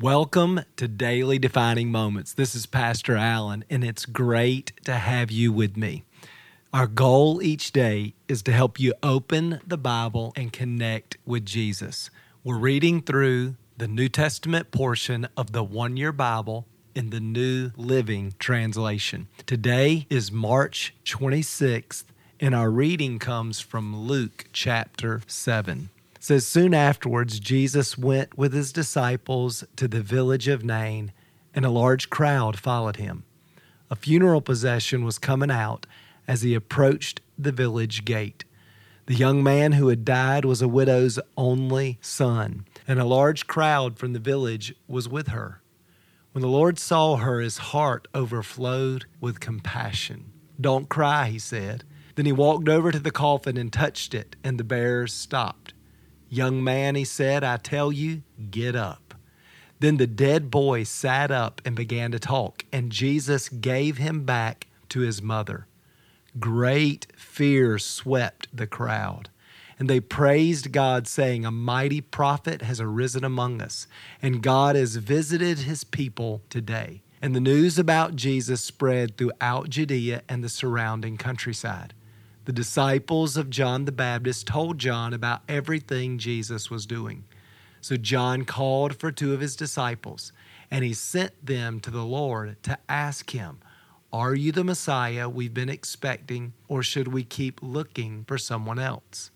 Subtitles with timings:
[0.00, 2.32] Welcome to Daily Defining Moments.
[2.32, 6.04] This is Pastor Allen, and it's great to have you with me.
[6.72, 12.10] Our goal each day is to help you open the Bible and connect with Jesus.
[12.44, 17.72] We're reading through the New Testament portion of the One Year Bible in the New
[17.76, 19.26] Living Translation.
[19.46, 22.04] Today is March 26th,
[22.38, 28.72] and our reading comes from Luke chapter 7 says soon afterwards Jesus went with his
[28.72, 31.12] disciples to the village of Nain,
[31.54, 33.24] and a large crowd followed him.
[33.90, 35.86] A funeral procession was coming out
[36.26, 38.44] as he approached the village gate.
[39.06, 43.98] The young man who had died was a widow's only son, and a large crowd
[43.98, 45.62] from the village was with her.
[46.32, 50.32] When the Lord saw her, his heart overflowed with compassion.
[50.60, 51.84] Don't cry, he said.
[52.16, 55.72] Then he walked over to the coffin and touched it, and the bearers stopped.
[56.28, 59.14] Young man, he said, I tell you, get up.
[59.80, 64.66] Then the dead boy sat up and began to talk, and Jesus gave him back
[64.90, 65.66] to his mother.
[66.38, 69.30] Great fear swept the crowd,
[69.78, 73.86] and they praised God, saying, A mighty prophet has arisen among us,
[74.20, 77.02] and God has visited his people today.
[77.22, 81.94] And the news about Jesus spread throughout Judea and the surrounding countryside
[82.48, 87.24] the disciples of John the Baptist told John about everything Jesus was doing.
[87.82, 90.32] So John called for two of his disciples,
[90.70, 93.58] and he sent them to the Lord to ask him,
[94.14, 99.30] Are you the Messiah we've been expecting, or should we keep looking for someone else?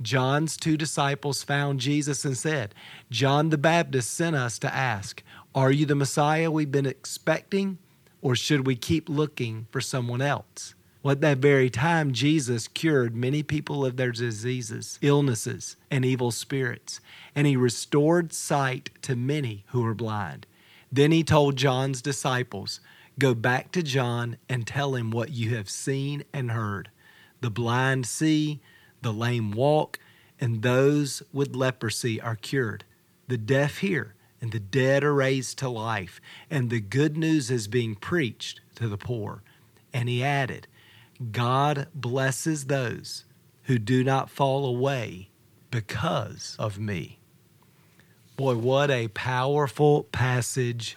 [0.00, 2.74] John's two disciples found Jesus and said,
[3.10, 5.22] John the Baptist sent us to ask,
[5.54, 7.76] Are you the Messiah we've been expecting,
[8.22, 10.74] or should we keep looking for someone else?
[11.02, 16.30] Well, at that very time, Jesus cured many people of their diseases, illnesses, and evil
[16.30, 17.00] spirits,
[17.34, 20.46] and he restored sight to many who were blind.
[20.92, 22.80] Then he told John's disciples,
[23.18, 26.90] Go back to John and tell him what you have seen and heard.
[27.40, 28.60] The blind see,
[29.00, 29.98] the lame walk,
[30.38, 32.84] and those with leprosy are cured.
[33.26, 36.20] The deaf hear, and the dead are raised to life,
[36.50, 39.42] and the good news is being preached to the poor.
[39.92, 40.66] And he added,
[41.32, 43.24] God blesses those
[43.64, 45.28] who do not fall away
[45.70, 47.18] because of me.
[48.36, 50.96] Boy, what a powerful passage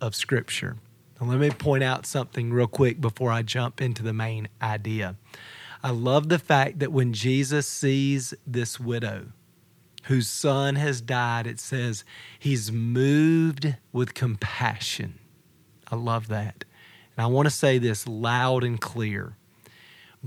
[0.00, 0.76] of Scripture.
[1.18, 5.16] Now, let me point out something real quick before I jump into the main idea.
[5.82, 9.28] I love the fact that when Jesus sees this widow
[10.04, 12.04] whose son has died, it says
[12.38, 15.18] he's moved with compassion.
[15.90, 16.64] I love that.
[17.16, 19.36] And I want to say this loud and clear.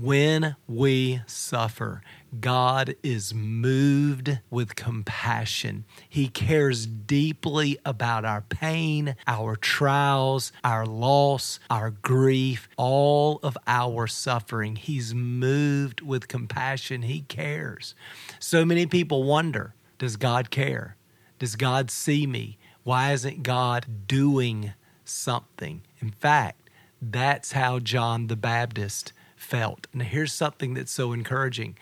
[0.00, 2.02] When we suffer,
[2.38, 5.86] God is moved with compassion.
[6.08, 14.06] He cares deeply about our pain, our trials, our loss, our grief, all of our
[14.06, 14.76] suffering.
[14.76, 17.02] He's moved with compassion.
[17.02, 17.96] He cares.
[18.38, 20.94] So many people wonder Does God care?
[21.40, 22.56] Does God see me?
[22.84, 25.82] Why isn't God doing something?
[25.98, 26.70] In fact,
[27.02, 29.86] that's how John the Baptist felt.
[29.92, 31.76] Now, here's something that's so encouraging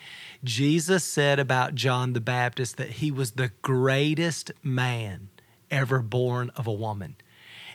[0.45, 5.29] Jesus said about John the Baptist that he was the greatest man
[5.71, 7.17] ever born of a woman.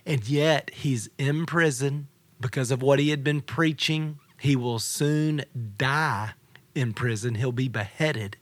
[0.06, 2.08] And yet he's in prison
[2.40, 4.20] because of what he had been preaching.
[4.40, 5.44] He will soon
[5.78, 6.32] die
[6.74, 8.38] in prison, he'll be beheaded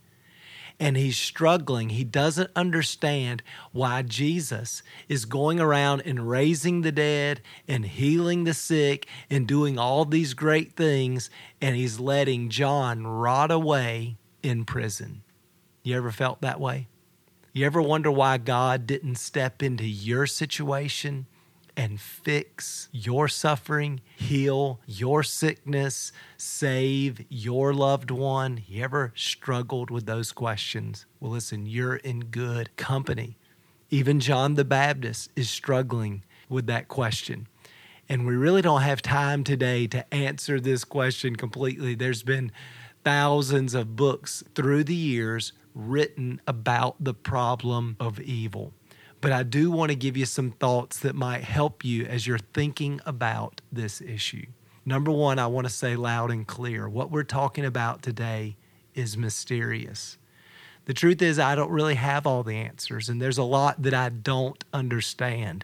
[0.80, 1.90] and he's struggling.
[1.90, 8.54] He doesn't understand why Jesus is going around and raising the dead and healing the
[8.54, 11.30] sick and doing all these great things,
[11.60, 15.24] and he's letting John rot away in prison.
[15.84, 16.88] You ever felt that way?
[17.52, 21.26] You ever wonder why God didn't step into your situation
[21.80, 28.62] and fix your suffering, heal your sickness, save your loved one?
[28.68, 31.06] You ever struggled with those questions?
[31.22, 33.38] Well, listen, you're in good company.
[33.90, 37.48] Even John the Baptist is struggling with that question.
[38.10, 41.96] And we really don't have time today to answer this question completely.
[41.96, 42.52] There's been
[43.06, 48.74] thousands of books through the years written about the problem of evil
[49.22, 52.38] but I do want to give you some thoughts that might help you as you're
[52.38, 54.46] thinking about this issue.
[54.86, 58.56] Number one, I want to say loud and clear what we're talking about today
[58.96, 60.18] is mysterious.
[60.86, 63.94] The truth is, I don't really have all the answers, and there's a lot that
[63.94, 65.64] I don't understand.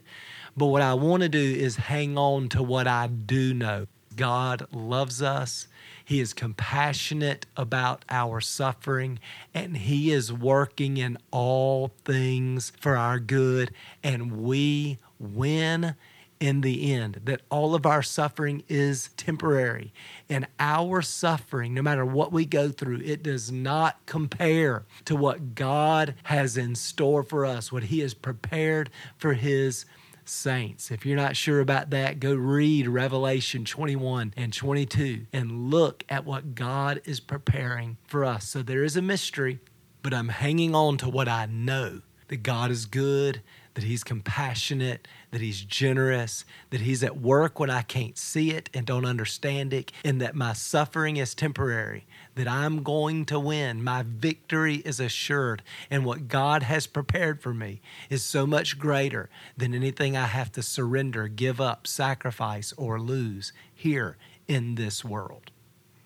[0.56, 3.88] But what I want to do is hang on to what I do know.
[4.16, 5.68] God loves us.
[6.04, 9.20] He is compassionate about our suffering,
[9.54, 13.72] and He is working in all things for our good,
[14.04, 15.96] and we win
[16.40, 19.94] in the end, that all of our suffering is temporary.
[20.30, 25.56] And our suffering, no matter what we go through, it does not compare to what
[25.56, 29.86] God has in store for us, what He has prepared for His
[30.30, 30.92] saints.
[30.92, 36.26] If you're not sure about that, go read Revelation 21 and 22 and look at
[36.26, 38.48] what God is preparing for us.
[38.48, 39.60] So there is a mystery,
[40.02, 43.42] but I'm hanging on to what I know that God is good,
[43.76, 48.70] that He's compassionate, that He's generous, that He's at work when I can't see it
[48.74, 52.06] and don't understand it, and that my suffering is temporary,
[52.36, 53.84] that I'm going to win.
[53.84, 59.30] My victory is assured, and what God has prepared for me is so much greater
[59.58, 64.18] than anything I have to surrender, give up, sacrifice, or lose here
[64.48, 65.52] in this world.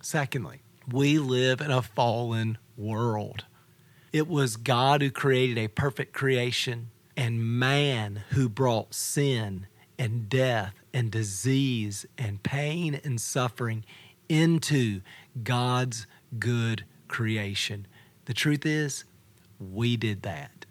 [0.02, 0.62] Secondly,
[0.92, 3.46] we live in a fallen world.
[4.12, 9.68] It was God who created a perfect creation and man who brought sin
[10.00, 13.86] and death and disease and pain and suffering
[14.28, 15.02] into
[15.44, 16.08] God's
[16.40, 17.86] good creation.
[18.26, 19.04] The truth is,
[19.60, 20.66] we did that.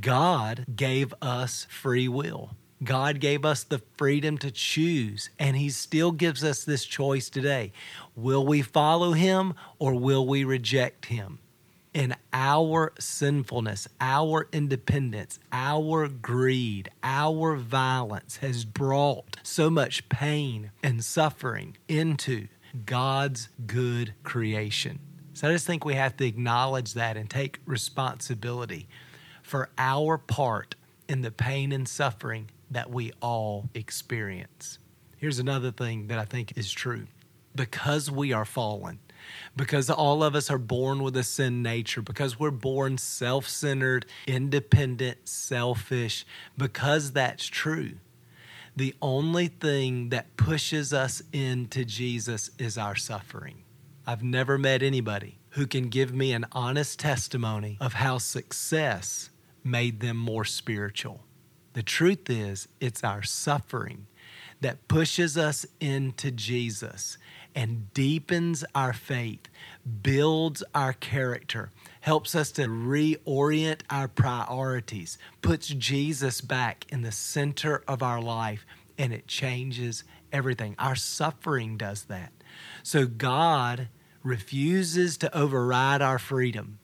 [0.00, 2.56] God gave us free will.
[2.82, 7.72] God gave us the freedom to choose, and He still gives us this choice today.
[8.16, 11.38] Will we follow Him or will we reject Him?
[11.94, 21.04] In our sinfulness, our independence, our greed, our violence has brought so much pain and
[21.04, 22.48] suffering into
[22.84, 24.98] God's good creation.
[25.34, 28.88] So I just think we have to acknowledge that and take responsibility
[29.42, 30.74] for our part
[31.08, 34.78] in the pain and suffering that we all experience.
[35.16, 37.06] Here's another thing that I think is true.
[37.54, 38.98] Because we are fallen,
[39.56, 44.06] because all of us are born with a sin nature, because we're born self centered,
[44.26, 46.26] independent, selfish,
[46.56, 47.94] because that's true.
[48.76, 53.62] The only thing that pushes us into Jesus is our suffering.
[54.06, 59.30] I've never met anybody who can give me an honest testimony of how success
[59.62, 61.24] made them more spiritual.
[61.74, 64.06] The truth is, it's our suffering
[64.64, 67.18] that pushes us into Jesus
[67.54, 69.46] and deepens our faith,
[70.02, 71.70] builds our character,
[72.00, 78.64] helps us to reorient our priorities, puts Jesus back in the center of our life,
[78.96, 80.02] and it changes
[80.32, 80.74] everything.
[80.78, 82.32] Our suffering does that.
[82.82, 83.88] So God
[84.22, 86.78] refuses to override our freedom,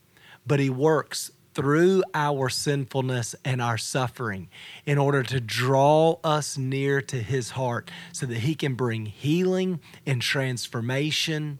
[0.45, 4.49] but He works through our sinfulness and our suffering
[4.85, 9.79] in order to draw us near to his heart so that he can bring healing
[10.05, 11.59] and transformation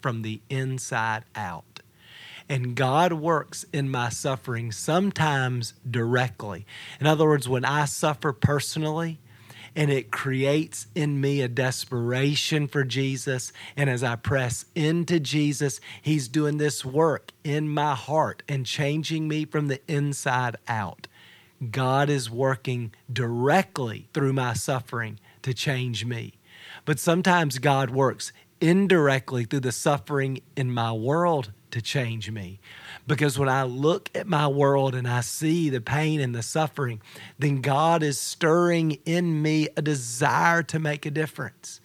[0.00, 1.80] from the inside out.
[2.48, 6.66] And God works in my suffering sometimes directly.
[7.00, 9.20] In other words, when I suffer personally,
[9.74, 13.52] and it creates in me a desperation for Jesus.
[13.76, 19.28] And as I press into Jesus, He's doing this work in my heart and changing
[19.28, 21.06] me from the inside out.
[21.70, 26.34] God is working directly through my suffering to change me.
[26.84, 32.60] But sometimes God works indirectly through the suffering in my world to change me.
[33.06, 37.00] Because when I look at my world and I see the pain and the suffering,
[37.38, 41.80] then God is stirring in me a desire to make a difference.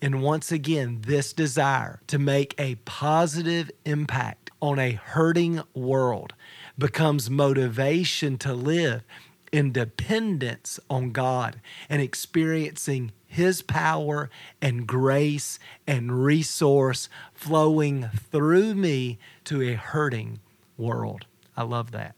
[0.00, 6.34] And once again, this desire to make a positive impact on a hurting world
[6.76, 9.02] becomes motivation to live
[9.52, 19.18] in dependence on God and experiencing His power and grace and resource flowing through me
[19.44, 20.40] to a hurting
[20.76, 21.26] world.
[21.56, 22.14] I love that.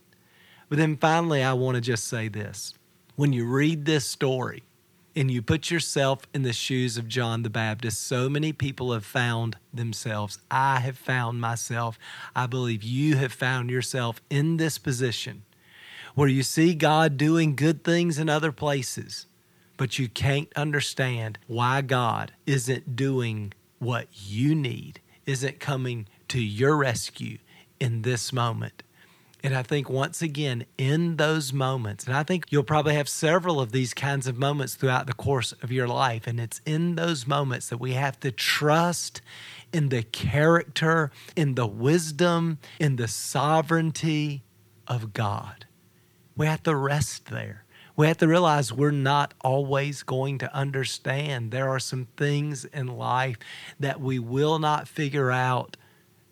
[0.68, 2.75] But then finally, I want to just say this.
[3.16, 4.62] When you read this story
[5.16, 9.04] and you put yourself in the shoes of John the Baptist, so many people have
[9.04, 10.38] found themselves.
[10.50, 11.99] I have found myself.
[12.34, 15.42] I believe you have found yourself in this position
[16.14, 19.26] where you see God doing good things in other places,
[19.76, 26.76] but you can't understand why God isn't doing what you need, isn't coming to your
[26.76, 27.38] rescue
[27.79, 28.83] in this moment.
[29.43, 33.59] And I think once again, in those moments, and I think you'll probably have several
[33.59, 36.26] of these kinds of moments throughout the course of your life.
[36.26, 39.23] And it's in those moments that we have to trust
[39.73, 44.43] in the character, in the wisdom, in the sovereignty
[44.87, 45.64] of God.
[46.37, 47.64] We have to rest there.
[47.96, 51.50] We have to realize we're not always going to understand.
[51.50, 53.37] There are some things in life
[53.78, 55.76] that we will not figure out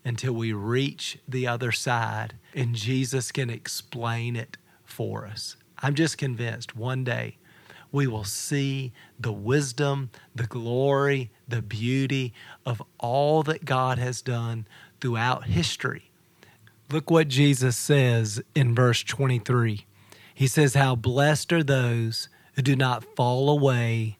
[0.03, 5.57] until we reach the other side and Jesus can explain it for us.
[5.77, 7.37] I'm just convinced one day
[7.91, 12.33] we will see the wisdom, the glory, the beauty
[12.65, 14.67] of all that God has done
[15.01, 16.11] throughout history.
[16.91, 19.85] Look what Jesus says in verse 23.
[20.39, 24.19] He says, How blessed are those who do not fall away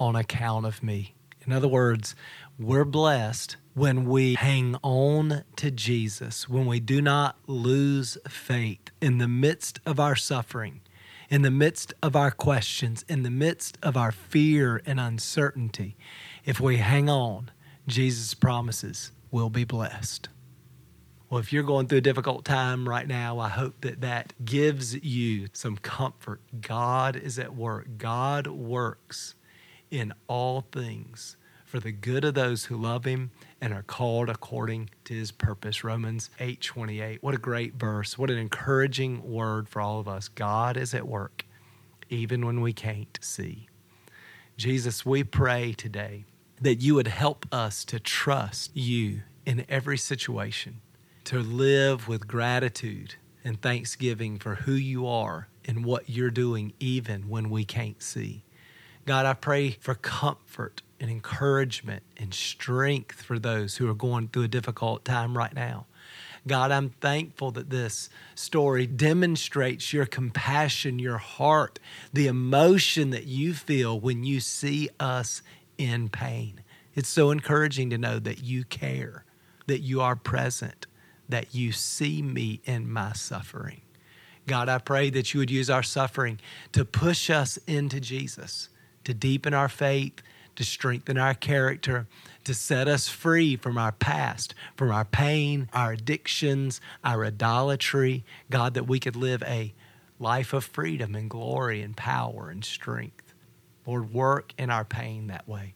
[0.00, 1.14] on account of me.
[1.46, 2.16] In other words,
[2.58, 9.18] we're blessed when we hang on to Jesus, when we do not lose faith in
[9.18, 10.80] the midst of our suffering,
[11.28, 15.96] in the midst of our questions, in the midst of our fear and uncertainty.
[16.44, 17.52] If we hang on,
[17.86, 20.30] Jesus promises we'll be blessed.
[21.30, 24.96] Well, if you're going through a difficult time right now, I hope that that gives
[24.96, 26.40] you some comfort.
[26.60, 27.86] God is at work.
[27.98, 29.36] God works
[29.92, 34.90] in all things for the good of those who love him and are called according
[35.04, 35.84] to his purpose.
[35.84, 37.22] Romans 8:28.
[37.22, 38.18] What a great verse.
[38.18, 40.26] What an encouraging word for all of us.
[40.26, 41.46] God is at work
[42.08, 43.68] even when we can't see.
[44.56, 46.24] Jesus, we pray today
[46.60, 50.80] that you would help us to trust you in every situation,
[51.30, 57.28] to live with gratitude and thanksgiving for who you are and what you're doing even
[57.28, 58.42] when we can't see.
[59.06, 64.42] God, I pray for comfort and encouragement and strength for those who are going through
[64.42, 65.86] a difficult time right now.
[66.48, 71.78] God, I'm thankful that this story demonstrates your compassion, your heart,
[72.12, 75.42] the emotion that you feel when you see us
[75.78, 76.62] in pain.
[76.96, 79.24] It's so encouraging to know that you care,
[79.68, 80.88] that you are present,
[81.30, 83.80] that you see me in my suffering.
[84.46, 86.40] God, I pray that you would use our suffering
[86.72, 88.68] to push us into Jesus,
[89.04, 90.22] to deepen our faith,
[90.56, 92.06] to strengthen our character,
[92.44, 98.24] to set us free from our past, from our pain, our addictions, our idolatry.
[98.50, 99.72] God, that we could live a
[100.18, 103.32] life of freedom and glory and power and strength.
[103.86, 105.74] Lord, work in our pain that way.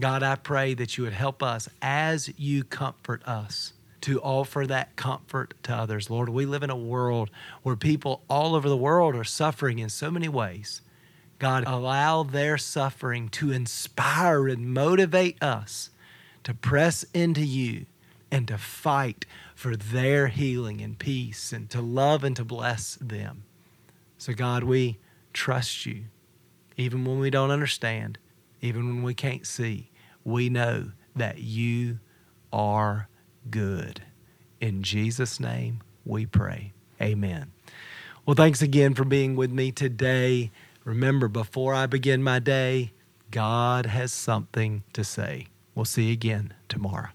[0.00, 3.72] God, I pray that you would help us as you comfort us
[4.02, 6.10] to offer that comfort to others.
[6.10, 7.30] Lord, we live in a world
[7.62, 10.82] where people all over the world are suffering in so many ways.
[11.38, 15.90] God, allow their suffering to inspire and motivate us
[16.44, 17.86] to press into you
[18.30, 23.44] and to fight for their healing and peace and to love and to bless them.
[24.18, 24.98] So, God, we
[25.32, 26.04] trust you.
[26.76, 28.18] Even when we don't understand,
[28.60, 29.90] even when we can't see,
[30.24, 31.98] we know that you
[32.52, 33.08] are
[33.50, 34.02] good.
[34.60, 36.72] In Jesus' name we pray.
[37.00, 37.52] Amen.
[38.24, 40.50] Well, thanks again for being with me today.
[40.84, 42.92] Remember, before I begin my day,
[43.30, 45.46] God has something to say.
[45.74, 47.08] We'll see you again tomorrow.